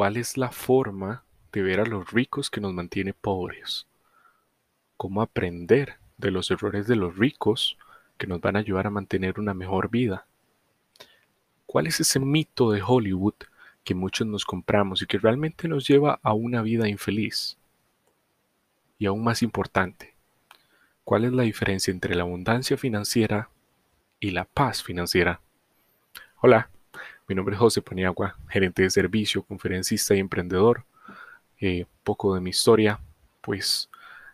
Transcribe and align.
cuál 0.00 0.16
es 0.16 0.38
la 0.38 0.50
forma 0.50 1.24
de 1.52 1.60
ver 1.60 1.78
a 1.78 1.84
los 1.84 2.10
ricos 2.10 2.48
que 2.48 2.62
nos 2.62 2.72
mantiene 2.72 3.12
pobres. 3.12 3.86
Cómo 4.96 5.20
aprender 5.20 5.98
de 6.16 6.30
los 6.30 6.50
errores 6.50 6.86
de 6.86 6.96
los 6.96 7.18
ricos 7.18 7.76
que 8.16 8.26
nos 8.26 8.40
van 8.40 8.56
a 8.56 8.60
ayudar 8.60 8.86
a 8.86 8.90
mantener 8.90 9.38
una 9.38 9.52
mejor 9.52 9.90
vida. 9.90 10.24
¿Cuál 11.66 11.86
es 11.86 12.00
ese 12.00 12.18
mito 12.18 12.70
de 12.70 12.80
Hollywood 12.80 13.34
que 13.84 13.94
muchos 13.94 14.26
nos 14.26 14.46
compramos 14.46 15.02
y 15.02 15.06
que 15.06 15.18
realmente 15.18 15.68
nos 15.68 15.86
lleva 15.86 16.18
a 16.22 16.32
una 16.32 16.62
vida 16.62 16.88
infeliz? 16.88 17.58
Y 18.96 19.04
aún 19.04 19.22
más 19.22 19.42
importante, 19.42 20.14
¿cuál 21.04 21.26
es 21.26 21.32
la 21.34 21.42
diferencia 21.42 21.90
entre 21.90 22.14
la 22.14 22.22
abundancia 22.22 22.78
financiera 22.78 23.50
y 24.18 24.30
la 24.30 24.46
paz 24.46 24.82
financiera? 24.82 25.42
Hola, 26.40 26.70
mi 27.30 27.36
nombre 27.36 27.54
es 27.54 27.60
José 27.60 27.80
Paniagua, 27.80 28.36
gerente 28.48 28.82
de 28.82 28.90
servicio, 28.90 29.44
conferencista 29.44 30.16
y 30.16 30.18
emprendedor. 30.18 30.84
Eh, 31.60 31.86
poco 32.02 32.34
de 32.34 32.40
mi 32.40 32.50
historia, 32.50 32.98
pues 33.40 33.88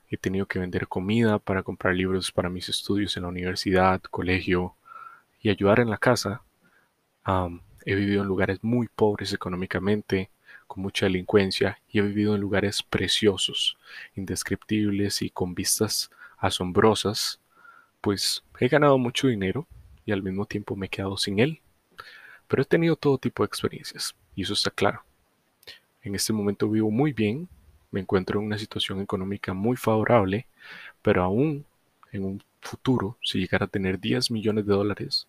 he 0.09 0.17
tenido 0.17 0.47
que 0.47 0.59
vender 0.59 0.89
comida 0.89 1.39
para 1.39 1.63
comprar 1.63 1.95
libros 1.95 2.33
para 2.33 2.49
mis 2.49 2.71
estudios 2.71 3.15
en 3.19 3.25
la 3.25 3.29
universidad, 3.29 4.01
colegio 4.01 4.77
y 5.43 5.51
ayudar 5.51 5.81
en 5.81 5.91
la 5.91 5.99
casa. 5.99 6.41
he 7.85 7.95
vivido 7.95 8.23
en 8.23 8.29
lugares 8.29 8.61
muy 8.63 8.89
pobres 8.89 9.31
económicamente, 9.35 10.31
con 10.67 10.83
mucha 10.83 11.05
delincuencia, 11.05 11.79
y 11.91 11.99
he 11.99 12.03
vivido 12.03 12.35
en 12.35 12.41
lugares 12.41 12.83
preciosos, 12.83 13.77
indescriptibles 14.15 15.21
y 15.21 15.29
con 15.29 15.55
vistas 15.55 16.11
asombrosas, 16.39 17.41
pues 18.01 18.43
he 18.59 18.69
ganado 18.69 18.97
mucho 18.97 19.29
dinero 19.29 19.67
y 20.07 20.13
al 20.13 20.23
mismo 20.23 20.47
tiempo 20.47 20.77
me 20.77 20.87
he 20.87 20.89
quedado 20.89 21.19
sin 21.19 21.41
él. 21.41 21.61
Pero 22.49 22.63
he 22.63 22.67
tenido 22.67 22.97
todo 22.97 23.19
tipo 23.19 23.43
de 23.43 23.49
experiencias, 23.49 24.15
y 24.35 24.43
eso 24.43 24.53
está 24.53 24.71
claro. 24.71 25.03
En 26.03 26.15
este 26.15 26.33
momento 26.33 26.69
vivo 26.69 26.91
muy 26.91 27.13
bien, 27.13 27.49
me 27.91 28.01
encuentro 28.01 28.39
en 28.39 28.47
una 28.47 28.59
situación 28.59 29.01
económica 29.01 29.55
muy 29.55 29.77
favorable, 29.77 30.47
pero 31.03 31.23
aún 31.23 31.65
en 32.13 32.25
un 32.25 32.43
futuro, 32.61 33.17
si 33.23 33.39
llegara 33.39 33.67
a 33.67 33.69
tener 33.69 33.99
10 33.99 34.31
millones 34.31 34.67
de 34.67 34.75
dólares, 34.75 35.27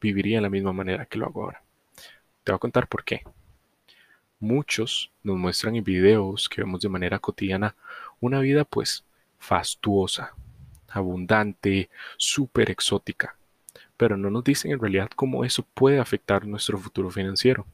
viviría 0.00 0.38
de 0.38 0.42
la 0.42 0.50
misma 0.50 0.72
manera 0.72 1.06
que 1.06 1.18
lo 1.18 1.26
hago 1.26 1.44
ahora. 1.44 1.62
Te 2.44 2.52
voy 2.52 2.56
a 2.56 2.58
contar 2.58 2.88
por 2.88 3.04
qué. 3.04 3.22
Muchos 4.40 5.10
nos 5.22 5.36
muestran 5.36 5.76
en 5.76 5.84
videos 5.84 6.48
que 6.48 6.62
vemos 6.62 6.80
de 6.80 6.88
manera 6.88 7.18
cotidiana 7.18 7.76
una 8.20 8.40
vida 8.40 8.64
pues 8.64 9.04
fastuosa, 9.38 10.34
abundante, 10.88 11.90
súper 12.16 12.70
exótica, 12.70 13.36
pero 14.02 14.16
no 14.16 14.30
nos 14.30 14.42
dicen 14.42 14.72
en 14.72 14.80
realidad 14.80 15.08
cómo 15.14 15.44
eso 15.44 15.64
puede 15.74 16.00
afectar 16.00 16.44
nuestro 16.44 16.76
futuro 16.76 17.08
financiero. 17.08 17.64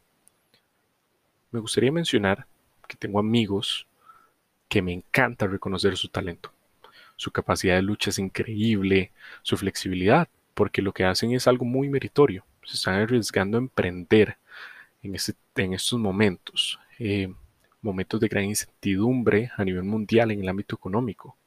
Me 1.51 1.59
gustaría 1.59 1.91
mencionar 1.91 2.47
que 2.87 2.99
tengo 2.99 3.19
amigos 3.19 3.87
que 4.69 4.83
me 4.83 4.93
encanta 4.93 5.47
reconocer 5.47 5.97
su 5.97 6.09
talento. 6.09 6.53
Su 7.17 7.31
capacidad 7.31 7.77
de 7.77 7.81
lucha 7.81 8.11
es 8.11 8.19
increíble, 8.19 9.11
su 9.41 9.57
flexibilidad, 9.57 10.29
porque 10.53 10.83
lo 10.83 10.93
que 10.93 11.07
hacen 11.07 11.33
es 11.33 11.49
algo 11.49 11.65
muy 11.65 11.89
meritorio. 11.89 12.45
Se 12.63 12.75
están 12.75 12.97
arriesgando 12.97 13.57
a 13.57 13.63
emprender 13.63 14.37
en, 15.03 15.15
estos 15.15 15.99
momentos, 15.99 16.79
eh, 16.99 17.33
momentos 17.81 18.21
de 18.21 18.29
gran 18.29 18.45
incertidumbre 18.45 19.51
a 19.57 19.65
nivel 19.65 19.85
mundial 19.85 20.31
en 20.31 20.43
el 20.43 20.49
ámbito 20.51 20.77
económico. 20.77 21.39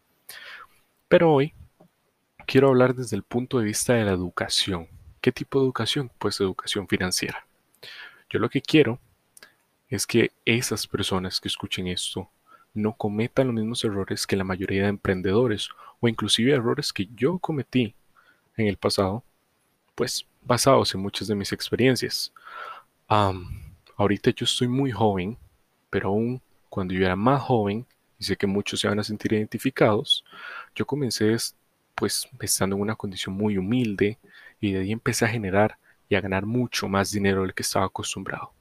Pero 1.08 1.32
hoy 1.32 1.54
quiero 2.46 2.70
hablar 2.70 2.96
desde 2.96 3.16
el 3.16 3.24
punto 3.24 3.60
de 3.60 3.66
vista 3.66 3.94
de 3.94 4.06
la 4.06 4.12
educación. 4.12 4.88
¿Qué 5.22 5.32
tipo 5.32 5.60
de 5.60 5.66
educación? 5.66 6.12
Pues 6.18 6.40
educación 6.40 6.88
financiera. 6.88 7.46
Yo 8.30 8.40
lo 8.40 8.50
que 8.50 8.62
quiero 8.62 9.00
es 9.90 10.08
que 10.08 10.32
esas 10.46 10.88
personas 10.88 11.40
que 11.40 11.48
escuchen 11.48 11.88
esto 11.88 12.30
no 12.74 12.94
cometan 12.94 13.48
los 13.48 13.56
mismos 13.56 13.84
errores 13.84 14.26
que 14.26 14.38
la 14.38 14.44
mayoría 14.44 14.84
de 14.84 14.90
emprendedores 14.90 15.70
o 16.00 16.08
inclusive 16.08 16.54
errores 16.54 16.94
que 16.94 17.10
yo 17.16 17.38
cometí 17.40 17.94
en 18.56 18.68
el 18.68 18.78
pasado, 18.78 19.24
pues 19.96 20.26
basados 20.42 20.94
en 20.96 21.02
muchas 21.02 21.28
de 21.28 21.36
mis 21.36 21.52
experiencias. 21.52 22.32
ahorita 23.98 24.32
yo 24.32 24.46
estoy 24.46 24.68
muy 24.68 24.92
joven, 24.92 25.38
pero 25.90 26.10
aún 26.10 26.42
cuando 26.70 26.94
yo 26.94 27.06
era 27.06 27.16
más 27.16 27.42
joven, 27.42 27.86
y 28.18 28.24
sé 28.24 28.38
que 28.38 28.48
muchos 28.48 28.80
se 28.80 28.88
van 28.88 29.00
a 29.00 29.04
sentir 29.04 29.34
identificados, 29.34 30.24
yo 30.74 30.86
comencé 30.86 31.34
pues 32.02 32.28
estando 32.40 32.76
en 32.76 32.82
una 32.82 32.96
condición 32.96 33.36
muy 33.36 33.60
humilde 33.60 34.18
y 34.60 34.72
de 34.72 34.80
ahí 34.80 34.92
empecé 34.92 35.26
a 35.26 35.28
generar 35.28 35.78
y 36.10 36.16
a 36.16 36.22
ganar 36.22 36.48
mucho 36.48 36.88
más 36.88 37.12
dinero 37.12 37.44
del 37.44 37.54
que 37.54 37.62
estaba 37.62 37.86
acostumbrado. 37.86 38.54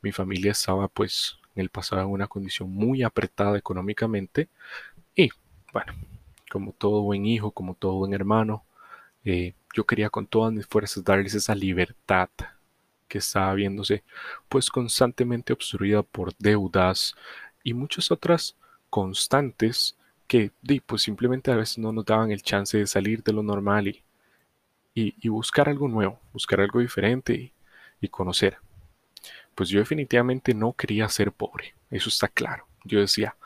Mi 0.00 0.10
familia 0.10 0.52
estaba 0.52 0.88
pues 0.88 1.36
en 1.54 1.60
el 1.60 1.68
pasado 1.68 2.00
en 2.00 2.08
una 2.08 2.28
condición 2.28 2.70
muy 2.70 3.02
apretada 3.02 3.58
económicamente 3.58 4.48
y 5.14 5.28
bueno, 5.70 5.92
como 6.50 6.72
todo 6.72 7.02
buen 7.02 7.26
hijo, 7.26 7.50
como 7.50 7.74
todo 7.74 7.92
buen 7.96 8.14
hermano, 8.14 8.64
eh, 9.22 9.52
yo 9.74 9.84
quería 9.84 10.08
con 10.08 10.26
todas 10.26 10.50
mis 10.50 10.66
fuerzas 10.66 11.04
darles 11.04 11.34
esa 11.34 11.54
libertad 11.54 12.30
que 13.06 13.18
estaba 13.18 13.52
viéndose 13.52 14.02
pues 14.48 14.70
constantemente 14.70 15.52
obstruida 15.52 16.02
por 16.02 16.34
deudas 16.38 17.16
y 17.62 17.74
muchas 17.74 18.10
otras 18.10 18.56
constantes 18.88 19.94
que 20.32 20.50
pues 20.86 21.02
simplemente 21.02 21.50
a 21.50 21.56
veces 21.56 21.78
no 21.78 21.92
nos 21.92 22.04
daban 22.06 22.30
el 22.30 22.42
chance 22.42 22.78
de 22.78 22.86
salir 22.86 23.22
de 23.22 23.32
lo 23.32 23.42
normal 23.42 23.88
y, 23.88 24.02
y, 24.94 25.28
buscar 25.28 25.68
algo 25.68 25.88
nuevo, 25.88 26.20
buscar 26.32 26.60
algo 26.60 26.80
diferente 26.80 27.52
y 28.00 28.08
conocer 28.08 28.58
pues 29.54 29.68
yo 29.68 29.78
definitivamente 29.80 30.54
no 30.54 30.72
quería 30.72 31.08
ser 31.08 31.32
pobre, 31.32 31.74
eso 31.90 32.08
está 32.08 32.28
claro. 32.28 32.66
Yo 32.84 33.00
decía, 33.00 33.36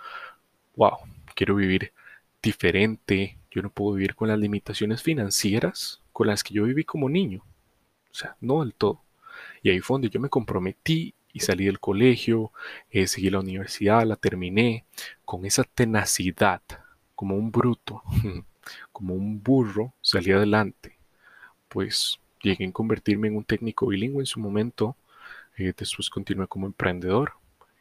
wow, 0.77 0.99
quiero 1.35 1.57
vivir 1.57 1.93
diferente, 2.43 3.39
yo 3.51 3.63
no 3.63 3.71
puedo 3.71 3.95
vivir 3.95 4.15
con 4.15 4.29
las 4.29 4.39
limitaciones 4.39 5.03
financieras 5.03 6.01
con 6.13 6.29
las 6.29 6.43
que 6.43 6.55
yo 6.55 6.65
viví 6.65 6.85
como 6.85 7.09
niño. 7.09 7.45
O 8.11 8.15
sea, 8.15 8.37
no 8.41 8.61
del 8.61 8.75
todo. 8.75 9.03
Y 9.63 9.71
ahí 9.71 9.81
fue 9.81 9.97
donde 9.97 10.09
yo 10.09 10.21
me 10.21 10.31
comprometí 10.31 11.15
y 11.37 11.41
salí 11.41 11.67
del 11.67 11.81
colegio, 11.81 12.51
eh, 12.91 13.07
seguí 13.07 13.29
la 13.29 13.41
universidad, 13.41 14.07
la 14.07 14.17
terminé 14.17 14.87
con 15.27 15.45
esa 15.45 15.65
tenacidad, 15.65 16.63
como 17.15 17.37
un 17.37 17.53
bruto, 17.53 18.03
como 18.93 19.15
un 19.15 19.43
burro, 19.43 19.93
salí 20.01 20.33
adelante. 20.33 20.97
Pues 21.69 22.19
llegué 22.41 22.67
a 22.67 22.73
convertirme 22.73 23.29
en 23.29 23.37
un 23.37 23.45
técnico 23.45 23.89
bilingüe 23.89 24.23
en 24.23 24.27
su 24.27 24.41
momento, 24.41 24.97
eh, 25.59 25.75
después 25.77 26.09
continué 26.09 26.47
como 26.47 26.67
emprendedor 26.67 27.35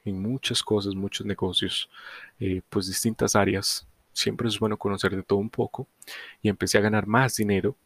en 0.04 0.22
muchas 0.22 0.62
cosas, 0.62 0.94
muchos 0.94 1.26
negocios, 1.26 1.90
eh, 2.42 2.62
pues 2.70 2.88
distintas 2.88 3.38
áreas. 3.38 3.88
Siempre 4.12 4.50
es 4.50 4.60
bueno 4.60 4.76
conocer 4.76 5.16
de 5.16 5.24
todo 5.24 5.40
un 5.40 5.50
poco 5.50 5.88
y 6.42 6.50
empecé 6.50 6.78
a 6.78 6.82
ganar 6.82 7.08
más 7.08 7.38
dinero. 7.38 7.78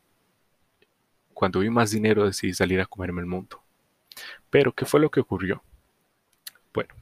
Cuando 1.36 1.60
vi 1.60 1.70
más 1.70 1.92
dinero 1.92 2.26
decidí 2.26 2.56
salir 2.56 2.82
a 2.82 2.88
comerme 2.88 3.22
el 3.22 3.28
mundo. 3.28 3.62
Pero, 4.50 4.74
¿qué 4.74 4.86
fue 4.86 5.00
lo 5.00 5.10
que 5.10 5.20
ocurrió? 5.20 5.64
Bueno, 6.74 6.94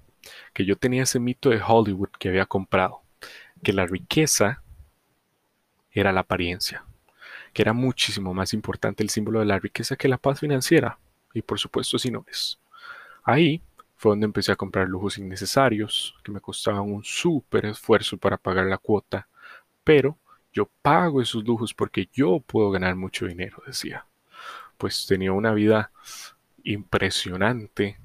que 0.53 0.66
yo 0.66 0.75
tenía 0.75 1.03
ese 1.03 1.19
mito 1.19 1.50
de 1.50 1.62
Hollywood 1.66 2.09
que 2.19 2.30
había 2.30 2.46
comprado, 2.46 3.02
que 3.63 3.74
la 3.74 3.85
riqueza 3.85 4.62
era 5.91 6.12
la 6.12 6.22
apariencia, 6.22 6.84
que 7.53 7.62
era 7.62 7.74
muchísimo 7.74 8.34
más 8.34 8.53
importante 8.53 9.03
el 9.03 9.09
símbolo 9.09 9.40
de 9.40 9.46
la 9.46 9.59
riqueza 9.59 9.96
que 9.96 10.07
la 10.07 10.18
paz 10.18 10.40
financiera. 10.40 11.00
Y 11.34 11.41
por 11.41 11.59
supuesto, 11.59 11.97
si 11.97 12.12
no 12.12 12.25
es. 12.30 12.59
Ahí 13.24 13.62
fue 13.95 14.12
donde 14.12 14.25
empecé 14.25 14.51
a 14.51 14.56
comprar 14.56 14.88
lujos 14.88 15.18
innecesarios, 15.18 16.16
que 16.24 16.31
me 16.31 16.39
costaban 16.39 16.81
un 16.81 17.04
súper 17.04 17.66
esfuerzo 17.66 18.18
para 18.18 18.38
pagar 18.38 18.66
la 18.68 18.77
cuota, 18.77 19.27
pero 19.83 20.18
yo 20.54 20.69
pago 20.81 21.22
esos 21.22 21.44
lujos 21.44 21.74
porque 21.74 22.07
yo 22.13 22.39
puedo 22.39 22.72
ganar 22.72 22.95
mucho 22.95 23.25
dinero, 23.25 23.62
decía. 23.66 24.06
Pues 24.77 25.07
tenía 25.07 25.31
una 25.31 25.54
vida 25.54 25.92
impresionante 26.63 27.98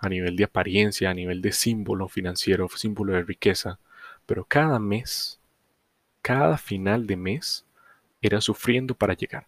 a 0.00 0.08
nivel 0.08 0.36
de 0.36 0.44
apariencia, 0.44 1.10
a 1.10 1.14
nivel 1.14 1.42
de 1.42 1.52
símbolo 1.52 2.08
financiero, 2.08 2.68
símbolo 2.68 3.14
de 3.14 3.22
riqueza, 3.22 3.78
pero 4.26 4.44
cada 4.44 4.78
mes, 4.78 5.40
cada 6.22 6.58
final 6.58 7.06
de 7.06 7.16
mes, 7.16 7.66
era 8.22 8.40
sufriendo 8.40 8.94
para 8.94 9.14
llegar 9.14 9.46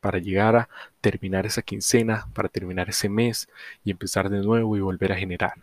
para 0.00 0.18
llegar 0.18 0.56
a 0.56 0.68
terminar 1.00 1.46
esa 1.46 1.62
quincena, 1.62 2.26
para 2.34 2.48
terminar 2.48 2.88
ese 2.88 3.08
mes 3.08 3.48
y 3.84 3.90
empezar 3.90 4.30
de 4.30 4.40
nuevo 4.40 4.76
y 4.76 4.80
volver 4.80 5.12
a 5.12 5.16
generar. 5.16 5.54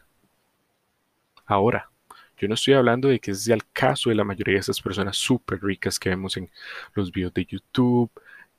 Ahora, 1.45 1.89
yo 2.37 2.47
no 2.47 2.53
estoy 2.53 2.75
hablando 2.75 3.07
de 3.07 3.19
que 3.19 3.33
sea 3.33 3.55
el 3.55 3.65
caso 3.73 4.09
de 4.09 4.15
la 4.15 4.23
mayoría 4.23 4.55
de 4.55 4.59
esas 4.59 4.81
personas 4.81 5.17
súper 5.17 5.61
ricas 5.61 5.97
que 5.97 6.09
vemos 6.09 6.37
en 6.37 6.49
los 6.93 7.11
videos 7.11 7.33
de 7.33 7.45
YouTube, 7.45 8.11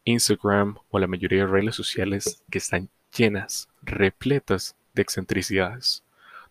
Instagram 0.05 0.77
o 0.91 0.99
la 0.99 1.07
mayoría 1.07 1.45
de 1.45 1.47
redes 1.47 1.77
sociales 1.77 2.43
que 2.51 2.59
están 2.59 2.89
llenas, 3.19 3.69
repletas 3.83 4.77
de 4.95 5.03
excentricidades. 5.03 6.05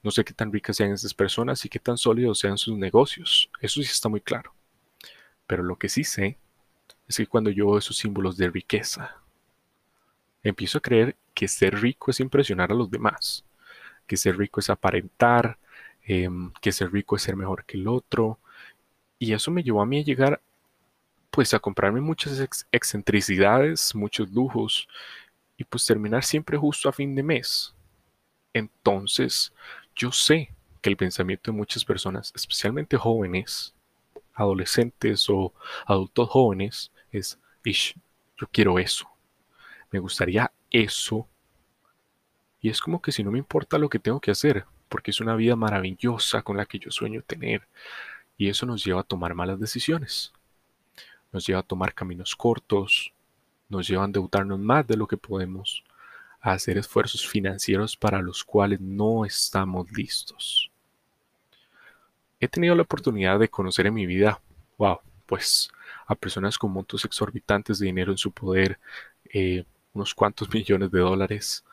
No 0.03 0.11
sé 0.11 0.23
qué 0.23 0.33
tan 0.33 0.51
ricas 0.51 0.77
sean 0.77 0.91
esas 0.91 1.13
personas 1.13 1.63
y 1.65 1.69
qué 1.69 1.79
tan 1.79 1.97
sólidos 1.97 2.39
sean 2.39 2.57
sus 2.57 2.77
negocios. 2.77 3.49
Eso 3.61 3.81
sí 3.81 3.89
está 3.89 4.09
muy 4.09 4.21
claro. 4.21 4.53
Pero 5.47 5.63
lo 5.63 5.77
que 5.77 5.89
sí 5.89 6.03
sé 6.03 6.37
es 7.07 7.17
que 7.17 7.27
cuando 7.27 7.49
yo 7.49 7.67
veo 7.67 7.77
esos 7.79 7.97
símbolos 7.97 8.37
de 8.37 8.49
riqueza, 8.49 9.17
empiezo 10.43 10.77
a 10.77 10.81
creer 10.81 11.15
que 11.33 11.47
ser 11.47 11.79
rico 11.81 12.11
es 12.11 12.19
impresionar 12.19 12.71
a 12.71 12.75
los 12.75 12.89
demás. 12.91 13.43
que 14.07 14.17
ser 14.17 14.37
rico 14.37 14.61
es 14.61 14.69
aparentar, 14.69 15.57
em, 16.03 16.51
que 16.61 16.71
ser 16.71 16.91
rico 16.91 17.17
es 17.17 17.23
ser 17.23 17.35
mejor 17.35 17.65
que 17.65 17.77
el 17.77 17.87
otro. 17.89 18.39
Y 19.19 19.33
eso 19.33 19.51
me 19.51 19.63
llevó 19.63 19.81
a 19.81 19.85
mí 19.85 19.99
a 19.99 20.03
llegar 20.03 20.41
pues 21.31 21.53
a 21.53 21.59
comprarme 21.59 22.01
muchas 22.01 22.39
excentricidades, 22.71 23.93
muchos 23.95 24.31
lujos 24.31 24.87
y 25.57 25.63
pues 25.63 25.85
terminar 25.85 26.23
siempre 26.23 26.57
justo 26.57 26.87
a 26.87 26.93
fin 26.93 27.15
de 27.15 27.23
mes. 27.23 27.73
Entonces, 28.53 29.51
yo 29.95 30.11
sé 30.11 30.53
que 30.81 30.89
el 30.89 30.97
pensamiento 30.97 31.51
de 31.51 31.57
muchas 31.57 31.83
personas, 31.83 32.31
especialmente 32.35 32.97
jóvenes, 32.97 33.73
adolescentes 34.33 35.27
o 35.29 35.53
adultos 35.85 36.29
jóvenes, 36.29 36.91
es, 37.11 37.39
Ish, 37.63 37.95
yo 38.39 38.47
quiero 38.51 38.79
eso, 38.79 39.09
me 39.91 39.99
gustaría 39.99 40.51
eso. 40.69 41.27
Y 42.61 42.69
es 42.69 42.79
como 42.79 43.01
que 43.01 43.11
si 43.11 43.23
no 43.23 43.31
me 43.31 43.39
importa 43.39 43.77
lo 43.77 43.89
que 43.89 43.99
tengo 43.99 44.19
que 44.19 44.31
hacer, 44.31 44.65
porque 44.89 45.11
es 45.11 45.19
una 45.19 45.35
vida 45.35 45.55
maravillosa 45.55 46.41
con 46.41 46.57
la 46.57 46.65
que 46.65 46.79
yo 46.79 46.91
sueño 46.91 47.21
tener. 47.21 47.67
Y 48.37 48.49
eso 48.49 48.65
nos 48.65 48.83
lleva 48.83 49.01
a 49.01 49.03
tomar 49.03 49.33
malas 49.33 49.59
decisiones. 49.59 50.33
Nos 51.31 51.45
lleva 51.45 51.59
a 51.59 51.63
tomar 51.63 51.93
caminos 51.93 52.35
cortos, 52.35 53.13
nos 53.69 53.87
lleva 53.87 54.03
a 54.03 54.05
endeudarnos 54.05 54.59
más 54.59 54.85
de 54.87 54.97
lo 54.97 55.07
que 55.07 55.17
podemos, 55.17 55.83
a 56.39 56.51
hacer 56.51 56.77
esfuerzos 56.77 57.27
financieros 57.27 57.97
para 57.97 58.21
los 58.21 58.43
cuales 58.43 58.79
no 58.79 59.25
estamos 59.25 59.91
listos. 59.91 60.71
He 62.39 62.47
tenido 62.47 62.75
la 62.75 62.83
oportunidad 62.83 63.39
de 63.39 63.49
conocer 63.49 63.87
en 63.87 63.95
mi 63.95 64.05
vida, 64.05 64.39
wow, 64.77 64.99
pues 65.25 65.69
a 66.05 66.15
personas 66.15 66.57
con 66.57 66.71
montos 66.71 67.03
exorbitantes 67.03 67.79
de 67.79 67.87
dinero 67.87 68.11
en 68.11 68.17
su 68.17 68.31
poder, 68.31 68.79
eh, 69.25 69.65
unos 69.93 70.13
cuantos 70.13 70.49
millones 70.53 70.91
de 70.91 70.99
dólares. 70.99 71.63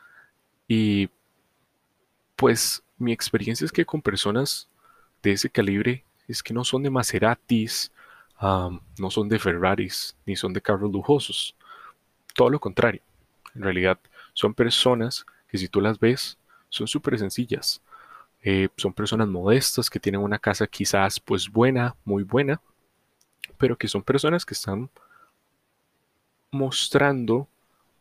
Y 0.67 1.09
pues 2.35 2.83
mi 2.97 3.11
experiencia 3.11 3.65
es 3.65 3.71
que 3.71 3.85
con 3.85 4.01
personas 4.01 4.67
de 5.21 5.31
ese 5.31 5.49
calibre 5.49 6.03
es 6.27 6.41
que 6.41 6.53
no 6.53 6.63
son 6.63 6.83
de 6.83 6.89
Maseratis, 6.89 7.91
no 8.41 9.09
son 9.09 9.29
de 9.29 9.39
Ferraris, 9.39 10.15
ni 10.25 10.35
son 10.35 10.53
de 10.53 10.61
carros 10.61 10.91
lujosos. 10.91 11.55
Todo 12.35 12.51
lo 12.51 12.59
contrario. 12.59 13.01
En 13.55 13.63
realidad 13.63 13.97
son 14.33 14.53
personas 14.53 15.25
que 15.47 15.57
si 15.57 15.67
tú 15.67 15.81
las 15.81 15.99
ves 15.99 16.37
son 16.69 16.87
súper 16.87 17.17
sencillas. 17.17 17.81
Eh, 18.43 18.69
son 18.77 18.93
personas 18.93 19.27
modestas 19.27 19.89
que 19.89 19.99
tienen 19.99 20.21
una 20.21 20.37
casa 20.37 20.67
quizás 20.67 21.19
pues 21.19 21.49
buena, 21.49 21.95
muy 22.05 22.21
buena, 22.21 22.61
pero 23.57 23.77
que 23.77 23.87
son 23.87 24.03
personas 24.03 24.45
que 24.45 24.53
están 24.53 24.89
mostrando 26.51 27.47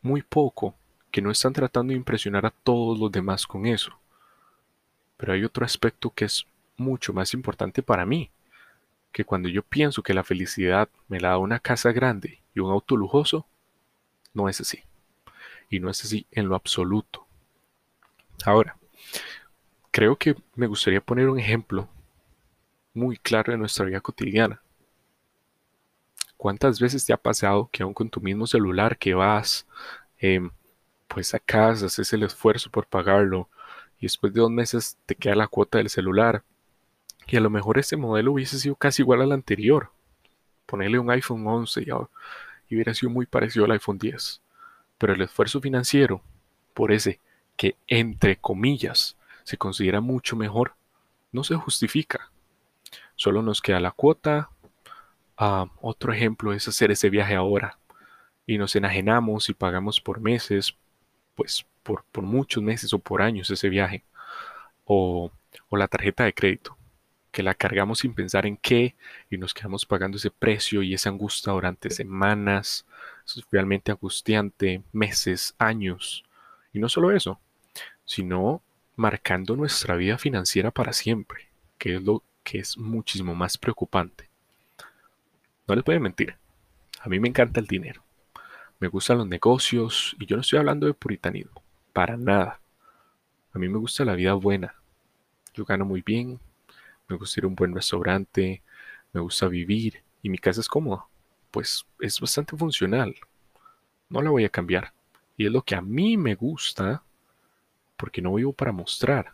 muy 0.02 0.22
poco, 0.22 0.75
que 1.10 1.22
no 1.22 1.30
están 1.30 1.52
tratando 1.52 1.92
de 1.92 1.96
impresionar 1.96 2.44
a 2.44 2.50
todos 2.50 2.98
los 2.98 3.10
demás 3.10 3.46
con 3.46 3.64
eso. 3.64 3.92
Pero 5.16 5.32
hay 5.32 5.44
otro 5.44 5.64
aspecto 5.64 6.10
que 6.10 6.26
es 6.26 6.44
mucho 6.76 7.12
más 7.12 7.32
importante 7.32 7.82
para 7.82 8.04
mí, 8.04 8.30
que 9.12 9.25
cuando 9.25 9.48
yo 9.48 9.62
pienso 9.62 10.02
que 10.02 10.12
la 10.12 10.25
felicidad 10.25 10.88
me 11.08 11.20
la 11.20 11.30
da 11.30 11.38
una 11.38 11.60
casa 11.60 11.92
grande 11.92 12.42
y 12.54 12.60
un 12.60 12.70
auto 12.70 12.96
lujoso, 12.96 13.46
no 14.34 14.48
es 14.48 14.60
así. 14.60 14.82
Y 15.70 15.81
no 15.81 15.88
es 15.88 16.04
así 16.04 16.26
en 16.31 16.48
lo 16.48 16.56
absoluto. 16.56 17.26
Ahora, 18.44 18.76
creo 19.90 20.16
que 20.16 20.36
me 20.54 20.66
gustaría 20.66 21.00
poner 21.00 21.28
un 21.28 21.38
ejemplo 21.38 21.88
muy 22.92 23.16
claro 23.16 23.52
de 23.52 23.58
nuestra 23.58 23.86
vida 23.86 24.00
cotidiana. 24.00 24.60
¿Cuántas 26.36 26.78
veces 26.78 27.04
te 27.06 27.12
ha 27.12 27.16
pasado 27.16 27.70
que 27.72 27.82
aún 27.82 27.94
con 27.94 28.10
tu 28.10 28.20
mismo 28.20 28.46
celular 28.46 28.98
que 28.98 29.14
vas, 29.14 29.66
em, 30.19 30.50
pues 31.08 31.34
a 31.34 31.38
casa, 31.38 31.87
haces 31.87 32.12
el 32.12 32.25
esfuerzo 32.25 32.70
por 32.70 32.87
pagarlo 32.87 33.48
y 33.98 34.02
después 34.06 34.32
de 34.34 34.40
dos 34.40 34.50
meses 34.50 34.98
te 35.06 35.14
queda 35.14 35.34
la 35.34 35.46
cuota 35.48 35.78
del 35.78 35.88
celular 35.88 36.42
y 37.26 37.37
a 37.37 37.40
lo 37.40 37.50
mejor 37.50 37.78
ese 37.78 37.96
modelo 37.96 38.32
hubiese 38.32 38.58
sido 38.58 38.76
casi 38.76 39.02
igual 39.02 39.22
al 39.22 39.32
anterior? 39.32 39.90
Ponerle 40.66 40.98
un 40.98 41.10
iPhone 41.10 41.46
11 41.46 41.82
y, 41.82 41.87
y 42.69 42.75
hubiera 42.76 42.94
sido 42.94 43.11
muy 43.11 43.26
parecido 43.26 43.64
al 43.64 43.72
iPhone 43.72 43.99
10. 43.99 44.40
Pero 44.99 45.12
el 45.14 45.22
esfuerzo 45.22 45.61
financiero 45.61 46.22
por 46.72 46.93
ese 46.93 47.20
que 47.56 47.76
entre 47.87 48.37
comillas 48.37 49.16
se 49.44 49.56
considera 49.56 50.00
mucho 50.00 50.37
mejor 50.37 50.75
no 51.32 51.44
se 51.44 51.55
justifica. 51.55 52.31
Solo 53.16 53.43
nos 53.43 53.61
queda 53.61 53.81
la 53.81 53.90
cuota, 53.93 54.50
Ah, 55.37 55.66
otro 55.81 56.12
ejemplo 56.12 56.52
es 56.52 56.69
hacer 56.69 56.90
ese 56.93 57.11
viaje 57.11 57.34
ahora 57.34 57.78
y 58.46 58.58
nos 58.58 58.76
enajenamos 58.76 59.49
y 59.49 59.55
pagamos 59.55 60.00
por 60.00 60.20
meses, 60.20 60.76
pues 61.34 61.66
por, 61.82 62.05
por 62.12 62.22
muchos 62.25 62.62
meses 62.62 62.93
o 62.93 62.99
por 63.00 63.20
años 63.22 63.50
ese 63.50 63.69
viaje. 63.69 64.05
O, 64.84 65.31
o 65.69 65.76
la 65.76 65.88
tarjeta 65.88 66.25
de 66.25 66.34
crédito, 66.34 66.76
que 67.34 67.42
la 67.42 67.54
cargamos 67.54 67.98
sin 67.98 68.14
pensar 68.14 68.46
en 68.46 68.56
qué 68.56 68.94
y 69.28 69.38
nos 69.38 69.52
quedamos 69.52 69.84
pagando 69.84 70.19
ese 70.19 70.31
precio 70.31 70.84
y 70.84 70.94
esa 70.94 71.10
angustia 71.10 71.52
durante 71.52 71.90
semanas. 71.90 72.86
Eso 73.26 73.40
es 73.40 73.46
realmente 73.50 73.90
angustiante, 73.90 74.84
meses, 74.92 75.56
años. 75.58 76.25
Y 76.72 76.78
no 76.78 76.88
solo 76.88 77.10
eso, 77.10 77.40
sino 78.04 78.62
marcando 78.94 79.56
nuestra 79.56 79.96
vida 79.96 80.16
financiera 80.16 80.70
para 80.70 80.92
siempre, 80.92 81.48
que 81.76 81.96
es 81.96 82.02
lo 82.02 82.22
que 82.44 82.60
es 82.60 82.78
muchísimo 82.78 83.34
más 83.34 83.58
preocupante. 83.58 84.28
No 85.66 85.75
les 85.75 85.88
a 85.88 85.98
mentir. 85.98 86.37
A 87.00 87.08
mí 87.08 87.19
me 87.19 87.28
encanta 87.28 87.58
el 87.58 87.66
dinero. 87.66 88.04
Me 88.78 88.87
gustan 88.87 89.19
los 89.19 89.26
negocios 89.26 90.14
y 90.20 90.26
yo 90.26 90.37
no 90.37 90.42
estoy 90.42 90.60
hablando 90.60 90.87
de 90.87 90.94
puritanismo. 90.94 91.64
Para 91.92 92.16
nada. 92.16 92.60
A 93.52 93.58
mí 93.58 93.69
me 93.69 93.78
gusta 93.78 94.04
la 94.04 94.14
vida 94.14 94.34
buena. 94.34 94.76
Yo 95.52 95.64
gano 95.64 95.84
muy 95.84 96.02
bien. 96.02 96.38
Me 97.08 97.16
gusta 97.16 97.40
ir 97.40 97.44
a 97.44 97.48
un 97.48 97.54
buen 97.54 97.74
restaurante. 97.74 98.62
Me 99.12 99.20
gusta 99.20 99.48
vivir. 99.48 100.02
Y 100.22 100.30
mi 100.30 100.38
casa 100.38 100.60
es 100.60 100.68
cómoda. 100.68 101.06
Pues 101.50 101.86
es 102.00 102.20
bastante 102.20 102.56
funcional. 102.56 103.14
No 104.08 104.22
la 104.22 104.30
voy 104.30 104.44
a 104.44 104.50
cambiar. 104.50 104.92
Y 105.36 105.46
es 105.46 105.52
lo 105.52 105.62
que 105.62 105.74
a 105.74 105.80
mí 105.80 106.16
me 106.16 106.34
gusta. 106.34 107.02
Porque 107.96 108.22
no 108.22 108.34
vivo 108.34 108.52
para 108.52 108.72
mostrar. 108.72 109.32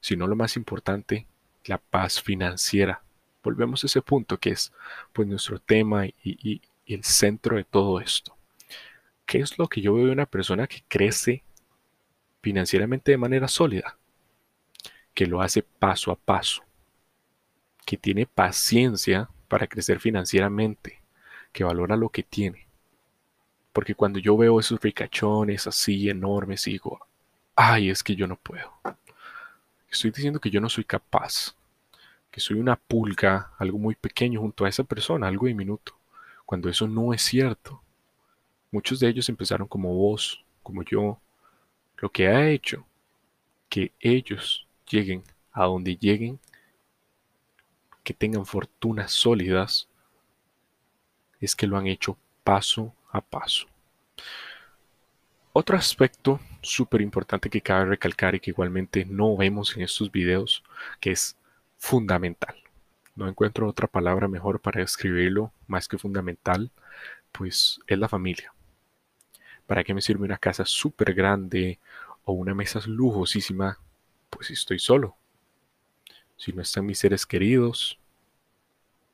Sino 0.00 0.26
lo 0.26 0.36
más 0.36 0.56
importante, 0.56 1.26
la 1.64 1.78
paz 1.78 2.22
financiera 2.22 3.02
volvemos 3.42 3.82
a 3.82 3.86
ese 3.86 4.02
punto 4.02 4.38
que 4.38 4.50
es 4.50 4.72
pues 5.12 5.26
nuestro 5.26 5.58
tema 5.58 6.06
y, 6.06 6.60
el 6.86 7.04
centro 7.04 7.56
de 7.56 7.62
todo 7.62 8.00
esto. 8.00 8.36
¿Qué 9.24 9.38
es 9.38 9.58
lo 9.58 9.68
que 9.68 9.80
yo 9.80 9.94
veo 9.94 10.06
de 10.06 10.12
una 10.12 10.26
persona 10.26 10.66
que 10.66 10.82
crece 10.88 11.44
financieramente 12.42 13.12
de 13.12 13.16
manera 13.16 13.46
sólida? 13.46 13.96
Que 15.14 15.26
lo 15.26 15.40
hace 15.40 15.62
paso 15.62 16.10
a 16.10 16.16
paso, 16.16 16.64
que 17.90 17.96
tiene 17.96 18.24
paciencia 18.24 19.28
para 19.48 19.66
crecer 19.66 19.98
financieramente, 19.98 21.00
que 21.50 21.64
valora 21.64 21.96
lo 21.96 22.08
que 22.08 22.22
tiene. 22.22 22.68
Porque 23.72 23.96
cuando 23.96 24.20
yo 24.20 24.36
veo 24.36 24.60
esos 24.60 24.80
ricachones 24.80 25.66
así 25.66 26.08
enormes, 26.08 26.66
digo, 26.66 27.00
ay, 27.56 27.90
es 27.90 28.04
que 28.04 28.14
yo 28.14 28.28
no 28.28 28.36
puedo. 28.36 28.72
Estoy 29.90 30.12
diciendo 30.12 30.38
que 30.38 30.50
yo 30.50 30.60
no 30.60 30.68
soy 30.68 30.84
capaz 30.84 31.56
que 32.30 32.38
soy 32.38 32.60
una 32.60 32.76
pulga, 32.76 33.50
algo 33.58 33.76
muy 33.76 33.96
pequeño 33.96 34.38
junto 34.38 34.64
a 34.64 34.68
esa 34.68 34.84
persona, 34.84 35.26
algo 35.26 35.48
diminuto, 35.48 35.96
cuando 36.46 36.68
eso 36.68 36.86
no 36.86 37.12
es 37.12 37.22
cierto. 37.22 37.82
Muchos 38.70 39.00
de 39.00 39.08
ellos 39.08 39.28
empezaron 39.28 39.66
como 39.66 39.92
vos, 39.92 40.44
como 40.62 40.84
yo, 40.84 41.18
lo 41.96 42.08
que 42.08 42.28
ha 42.28 42.48
hecho 42.50 42.86
que 43.68 43.90
ellos 43.98 44.68
lleguen 44.88 45.24
a 45.50 45.64
donde 45.64 45.96
lleguen, 45.96 46.38
que 48.02 48.14
tengan 48.14 48.46
fortunas 48.46 49.12
sólidas, 49.12 49.88
es 51.40 51.56
que 51.56 51.66
lo 51.66 51.76
han 51.76 51.86
hecho 51.86 52.16
paso 52.44 52.94
a 53.10 53.20
paso. 53.20 53.66
Otro 55.52 55.76
aspecto 55.76 56.40
súper 56.62 57.00
importante 57.00 57.50
que 57.50 57.60
cabe 57.60 57.86
recalcar 57.86 58.34
y 58.34 58.40
que 58.40 58.50
igualmente 58.50 59.04
no 59.04 59.36
vemos 59.36 59.76
en 59.76 59.82
estos 59.82 60.12
videos, 60.12 60.62
que 61.00 61.10
es 61.10 61.36
fundamental. 61.76 62.54
No 63.16 63.28
encuentro 63.28 63.68
otra 63.68 63.88
palabra 63.88 64.28
mejor 64.28 64.60
para 64.60 64.80
describirlo 64.80 65.52
más 65.66 65.88
que 65.88 65.98
fundamental, 65.98 66.70
pues 67.32 67.80
es 67.86 67.98
la 67.98 68.08
familia. 68.08 68.52
¿Para 69.66 69.84
qué 69.84 69.92
me 69.92 70.02
sirve 70.02 70.24
una 70.24 70.38
casa 70.38 70.64
súper 70.64 71.14
grande 71.14 71.78
o 72.24 72.32
una 72.32 72.54
mesa 72.54 72.80
lujosísima? 72.86 73.78
Pues 74.30 74.48
si 74.48 74.52
estoy 74.54 74.78
solo. 74.78 75.16
Si 76.40 76.54
no 76.54 76.62
están 76.62 76.86
mis 76.86 76.98
seres 76.98 77.26
queridos, 77.26 77.98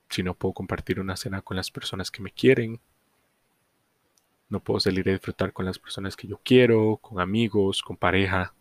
si 0.09 0.23
no 0.23 0.33
puedo 0.35 0.55
compartir 0.55 1.01
una 1.01 1.17
cena 1.17 1.43
con 1.43 1.57
las 1.57 1.73
personas 1.73 2.09
que 2.09 2.23
me 2.23 2.31
quieren, 2.31 2.79
no 4.49 4.61
puedo 4.61 4.79
salir 4.79 5.09
a 5.09 5.13
disfrutar 5.13 5.53
con 5.53 5.67
las 5.67 5.77
personas 5.77 6.15
que 6.15 6.29
yo 6.29 6.41
quiero, 6.45 6.99
con 6.99 7.19
amigos, 7.19 7.83
con 7.83 7.97
pareja. 7.97 8.55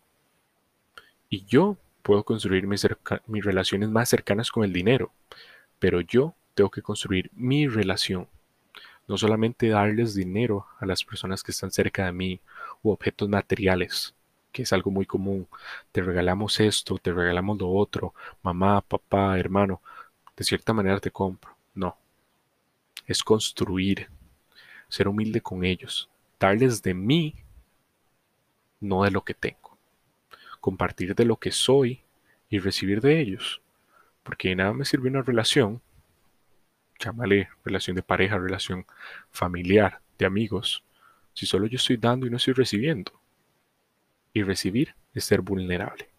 Y 1.30 1.46
yo 1.46 1.78
puedo 2.02 2.24
construir 2.24 2.66
mis, 2.66 2.88
relaciones 3.46 3.90
más 3.90 4.10
cercanas 4.10 4.50
con 4.50 4.64
el 4.64 4.74
dinero, 4.74 5.14
pero 5.78 6.02
yo 6.02 6.34
tengo 6.56 6.72
que 6.72 6.82
construir 6.82 7.30
mi 7.36 7.68
relación. 7.68 8.28
No 9.08 9.16
solamente 9.20 9.70
darles 9.70 10.16
dinero 10.16 10.66
a 10.80 10.88
las 10.88 11.04
personas 11.04 11.44
que 11.44 11.52
están 11.52 11.70
cerca 11.70 12.06
de 12.06 12.14
mí 12.14 12.42
u 12.82 12.90
objetos 12.90 13.30
materiales, 13.30 14.16
que 14.56 14.62
es 14.62 14.72
algo 14.72 14.90
muy 14.90 15.06
común. 15.06 15.50
Te 15.92 16.02
regalamos 16.02 16.62
esto, 16.62 16.98
te 16.98 17.12
regalamos 17.12 17.60
lo 17.60 17.70
otro, 17.70 18.14
mamá, 18.42 18.80
papá, 18.80 19.38
hermano, 19.38 19.82
de 20.38 20.46
cierta 20.46 20.72
manera 20.72 21.02
te 21.02 21.12
compro. 21.12 21.54
No. 21.74 21.98
Es 23.06 23.22
construir, 23.22 24.10
ser 24.88 25.10
humilde 25.10 25.42
con 25.42 25.66
ellos, 25.66 26.10
darles 26.40 26.82
de 26.82 26.94
mí, 26.94 27.36
no 28.80 29.04
de 29.04 29.12
lo 29.12 29.26
que 29.26 29.34
tengo. 29.34 29.78
Compartir 30.62 31.16
de 31.16 31.26
lo 31.26 31.36
que 31.36 31.52
soy 31.52 32.02
y 32.50 32.60
recibir 32.60 33.02
de 33.02 33.20
ellos. 33.20 33.62
Porque 34.24 34.48
de 34.48 34.56
nada 34.56 34.72
me 34.72 34.86
sirve 34.86 35.10
una 35.10 35.22
relación, 35.22 35.82
llámale 36.98 37.50
relación 37.66 37.98
de 37.98 38.04
pareja, 38.04 38.38
relación 38.38 38.86
familiar, 39.32 40.00
de 40.18 40.26
amigos, 40.26 40.82
si 41.34 41.46
solo 41.46 41.68
yo 41.68 41.76
estoy 41.76 41.98
dando 41.98 42.26
y 42.26 42.30
no 42.30 42.38
estoy 42.38 42.54
recibiendo. 42.54 43.20
Y 44.36 44.44
recibir 44.44 44.94
es 45.15 45.24
ser 45.24 45.42
vulnerable, 45.42 46.10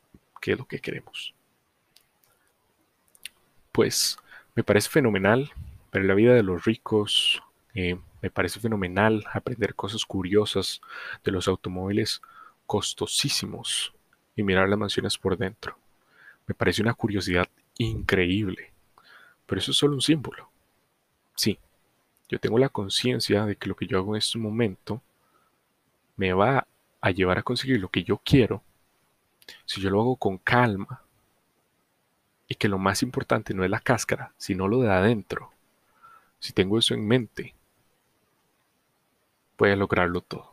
que 0.41 0.53
es 0.53 0.59
lo 0.59 0.67
que 0.67 0.81
queremos. 0.81 1.35
Pues 3.71 4.19
me 4.55 4.65
parece 4.65 4.89
fenomenal 4.89 5.53
ver 5.93 6.05
la 6.07 6.15
vida 6.15 6.35
de 6.35 6.43
los 6.43 6.65
ricos, 6.65 7.43
eh, 7.75 7.99
me 8.23 8.31
parece 8.31 8.59
fenomenal 8.59 9.23
aprender 9.33 9.75
cosas 9.75 10.07
curiosas 10.07 10.81
de 11.23 11.31
los 11.31 11.47
automóviles 11.47 12.23
costosísimos 12.65 13.93
y 14.35 14.43
mirar 14.43 14.69
las 14.71 14.79
mansiones 14.79 15.19
por 15.19 15.37
dentro. 15.37 15.79
Me 16.47 16.55
parece 16.55 16.81
una 16.81 16.95
curiosidad 16.95 17.49
increíble, 17.77 18.73
pero 19.45 19.61
eso 19.61 19.73
es 19.73 19.77
solo 19.77 19.95
un 19.95 20.01
símbolo. 20.01 20.51
Sí, 21.35 21.59
yo 22.31 22.41
tengo 22.41 22.59
la 22.59 22.71
conciencia 22.71 23.45
de 23.45 23.57
que 23.57 23.69
lo 23.69 23.77
que 23.77 23.87
yo 23.87 23.99
hago 23.99 24.15
en 24.15 24.21
este 24.21 24.39
momento 24.39 25.03
me 26.17 26.33
va 26.33 26.67
a 27.07 27.13
llevar 27.13 27.39
a 27.39 27.43
conseguir 27.45 27.81
lo 27.81 27.89
que 27.89 28.03
yo 28.03 28.19
quiero 28.19 28.65
si 29.65 29.81
yo 29.81 29.91
lo 29.91 30.01
hago 30.01 30.17
con 30.17 30.39
calma 30.39 31.03
y 32.49 32.57
que 32.57 32.69
lo 32.69 32.79
más 32.79 33.01
importante 33.05 33.55
no 33.55 33.63
es 33.63 33.71
la 33.71 33.79
cáscara, 33.79 34.33
sino 34.37 34.67
lo 34.67 34.81
de 34.81 34.91
adentro. 34.91 35.53
Si 36.41 36.53
tengo 36.53 36.79
eso 36.79 36.95
en 36.95 37.07
mente, 37.07 37.55
voy 39.57 39.71
a 39.71 39.77
lograrlo 39.77 40.21
todo. 40.21 40.53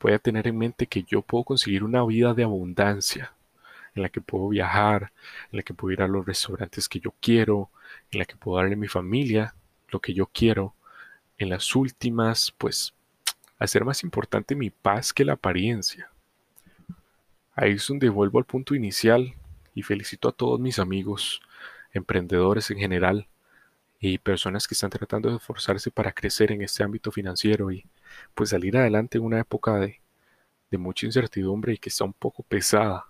Voy 0.00 0.12
a 0.12 0.18
tener 0.18 0.48
en 0.48 0.58
mente 0.58 0.88
que 0.88 1.04
yo 1.04 1.22
puedo 1.22 1.44
conseguir 1.44 1.84
una 1.84 2.04
vida 2.04 2.34
de 2.34 2.42
abundancia, 2.42 3.32
en 3.94 4.02
la 4.02 4.08
que 4.08 4.20
puedo 4.20 4.48
viajar, 4.48 5.12
en 5.52 5.58
la 5.58 5.62
que 5.62 5.72
puedo 5.72 5.92
ir 5.92 6.02
a 6.02 6.08
los 6.08 6.26
restaurantes 6.26 6.88
que 6.88 6.98
yo 6.98 7.14
quiero, 7.20 7.70
en 8.10 8.18
la 8.18 8.24
que 8.24 8.34
puedo 8.34 8.58
darle 8.58 8.74
a 8.74 8.78
mi 8.78 8.88
familia 8.88 9.54
lo 9.88 10.00
que 10.00 10.14
yo 10.14 10.26
quiero. 10.26 10.74
En 11.38 11.48
las 11.48 11.76
últimas, 11.76 12.52
pues, 12.58 12.92
hacer 13.64 13.84
más 13.84 14.02
importante 14.02 14.54
mi 14.54 14.70
paz 14.70 15.12
que 15.12 15.24
la 15.24 15.34
apariencia. 15.34 16.10
Ahí 17.54 17.72
es 17.72 17.86
donde 17.86 18.08
vuelvo 18.08 18.38
al 18.38 18.44
punto 18.44 18.74
inicial 18.74 19.34
y 19.74 19.82
felicito 19.82 20.28
a 20.28 20.32
todos 20.32 20.58
mis 20.58 20.78
amigos, 20.78 21.40
emprendedores 21.92 22.70
en 22.70 22.78
general 22.78 23.28
y 24.00 24.18
personas 24.18 24.66
que 24.66 24.74
están 24.74 24.90
tratando 24.90 25.30
de 25.30 25.36
esforzarse 25.36 25.90
para 25.90 26.12
crecer 26.12 26.50
en 26.50 26.62
este 26.62 26.82
ámbito 26.82 27.12
financiero 27.12 27.70
y 27.70 27.86
pues 28.34 28.50
salir 28.50 28.76
adelante 28.76 29.18
en 29.18 29.24
una 29.24 29.40
época 29.40 29.76
de, 29.76 30.00
de 30.70 30.78
mucha 30.78 31.06
incertidumbre 31.06 31.74
y 31.74 31.78
que 31.78 31.88
está 31.88 32.04
un 32.04 32.12
poco 32.12 32.42
pesada 32.42 33.06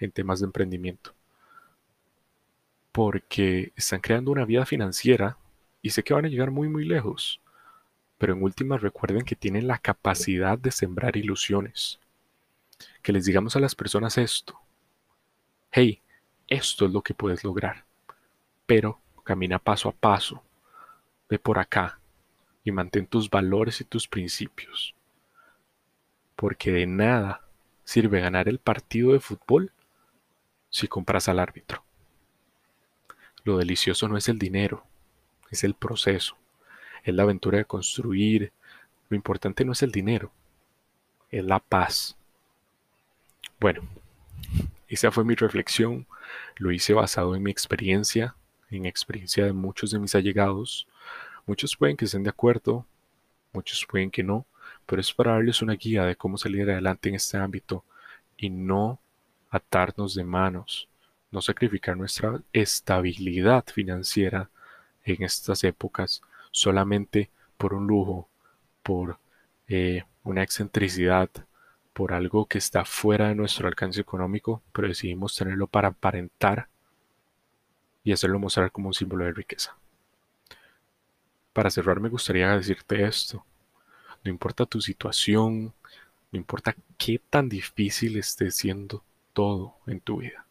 en 0.00 0.10
temas 0.10 0.40
de 0.40 0.46
emprendimiento. 0.46 1.14
Porque 2.92 3.72
están 3.74 4.00
creando 4.00 4.30
una 4.30 4.44
vida 4.44 4.66
financiera 4.66 5.38
y 5.80 5.90
sé 5.90 6.02
que 6.02 6.14
van 6.14 6.24
a 6.24 6.28
llegar 6.28 6.50
muy 6.50 6.68
muy 6.68 6.84
lejos. 6.84 7.40
Pero 8.18 8.32
en 8.32 8.42
últimas 8.42 8.80
recuerden 8.80 9.24
que 9.24 9.36
tienen 9.36 9.66
la 9.66 9.78
capacidad 9.78 10.58
de 10.58 10.70
sembrar 10.70 11.16
ilusiones. 11.16 11.98
Que 13.02 13.12
les 13.12 13.24
digamos 13.24 13.56
a 13.56 13.60
las 13.60 13.74
personas 13.74 14.18
esto. 14.18 14.58
Hey, 15.70 16.00
esto 16.48 16.86
es 16.86 16.92
lo 16.92 17.02
que 17.02 17.14
puedes 17.14 17.44
lograr. 17.44 17.84
Pero 18.66 19.00
camina 19.24 19.58
paso 19.58 19.88
a 19.88 19.92
paso. 19.92 20.42
Ve 21.28 21.38
por 21.38 21.58
acá 21.58 21.98
y 22.64 22.72
mantén 22.72 23.06
tus 23.06 23.28
valores 23.28 23.80
y 23.80 23.84
tus 23.84 24.08
principios. 24.08 24.94
Porque 26.36 26.72
de 26.72 26.86
nada 26.86 27.42
sirve 27.84 28.20
ganar 28.20 28.48
el 28.48 28.58
partido 28.58 29.12
de 29.12 29.20
fútbol 29.20 29.72
si 30.70 30.88
compras 30.88 31.28
al 31.28 31.38
árbitro. 31.38 31.84
Lo 33.44 33.58
delicioso 33.58 34.08
no 34.08 34.16
es 34.16 34.28
el 34.28 34.38
dinero, 34.38 34.86
es 35.50 35.64
el 35.64 35.74
proceso, 35.74 36.36
es 37.04 37.14
la 37.14 37.22
aventura 37.22 37.58
de 37.58 37.64
construir. 37.66 38.52
Lo 39.08 39.16
importante 39.16 39.64
no 39.64 39.72
es 39.72 39.82
el 39.82 39.92
dinero, 39.92 40.32
es 41.30 41.44
la 41.44 41.60
paz. 41.60 42.16
Bueno, 43.60 43.82
esa 44.88 45.10
fue 45.10 45.24
mi 45.24 45.34
reflexión. 45.34 46.06
Lo 46.56 46.72
hice 46.72 46.94
basado 46.94 47.36
en 47.36 47.42
mi 47.42 47.50
experiencia, 47.50 48.34
en 48.70 48.86
experiencia 48.86 49.44
de 49.44 49.52
muchos 49.52 49.90
de 49.90 49.98
mis 49.98 50.14
allegados. 50.14 50.88
Muchos 51.46 51.76
pueden 51.76 51.96
que 51.96 52.06
estén 52.06 52.22
de 52.22 52.30
acuerdo, 52.30 52.86
muchos 53.52 53.86
pueden 53.86 54.10
que 54.10 54.22
no, 54.22 54.46
pero 54.86 55.00
es 55.00 55.12
para 55.12 55.32
darles 55.32 55.60
una 55.60 55.74
guía 55.74 56.04
de 56.04 56.16
cómo 56.16 56.38
salir 56.38 56.70
adelante 56.70 57.10
en 57.10 57.16
este 57.16 57.36
ámbito 57.36 57.84
y 58.36 58.48
no 58.48 58.98
atarnos 59.50 60.14
de 60.14 60.24
manos, 60.24 60.88
no 61.30 61.42
sacrificar 61.42 61.96
nuestra 61.96 62.40
estabilidad 62.52 63.64
financiera 63.66 64.48
en 65.04 65.22
estas 65.22 65.62
épocas 65.64 66.22
solamente 66.54 67.30
por 67.58 67.74
un 67.74 67.88
lujo, 67.88 68.28
por 68.84 69.18
eh, 69.66 70.04
una 70.22 70.44
excentricidad, 70.44 71.28
por 71.92 72.12
algo 72.12 72.46
que 72.46 72.58
está 72.58 72.84
fuera 72.84 73.28
de 73.28 73.34
nuestro 73.34 73.66
alcance 73.66 74.00
económico, 74.00 74.62
pero 74.72 74.86
decidimos 74.86 75.34
tenerlo 75.34 75.66
para 75.66 75.88
aparentar 75.88 76.68
y 78.04 78.12
hacerlo 78.12 78.38
mostrar 78.38 78.70
como 78.70 78.86
un 78.86 78.94
símbolo 78.94 79.24
de 79.24 79.32
riqueza. 79.32 79.76
Para 81.52 81.70
cerrar 81.70 81.98
me 81.98 82.08
gustaría 82.08 82.48
decirte 82.56 83.04
esto. 83.04 83.44
No 84.22 84.30
importa 84.30 84.64
tu 84.64 84.80
situación, 84.80 85.74
no 86.30 86.38
importa 86.38 86.76
qué 86.96 87.20
tan 87.30 87.48
difícil 87.48 88.16
esté 88.16 88.52
siendo 88.52 89.02
todo 89.32 89.74
en 89.88 90.00
tu 90.00 90.18
vida. 90.18 90.46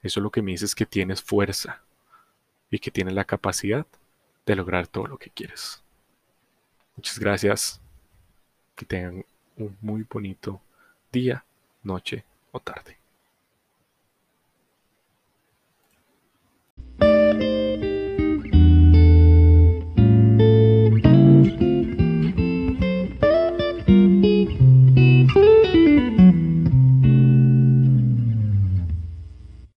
Eso 0.00 0.20
lo 0.20 0.30
que 0.30 0.42
me 0.42 0.52
dice 0.52 0.66
es 0.66 0.76
que 0.76 0.86
tienes 0.86 1.22
fuerza 1.22 1.82
y 2.70 2.78
que 2.78 2.92
tienes 2.92 3.14
la 3.14 3.24
capacidad 3.24 3.86
de 4.46 4.56
lograr 4.56 4.86
todo 4.86 5.06
lo 5.06 5.18
que 5.18 5.30
quieres. 5.30 5.82
Muchas 6.96 7.18
gracias. 7.18 7.80
Que 8.74 8.84
tengan 8.84 9.24
un 9.56 9.76
muy 9.80 10.06
bonito 10.08 10.60
día, 11.12 11.44
noche 11.82 12.24
o 12.52 12.60
tarde. 12.60 13.01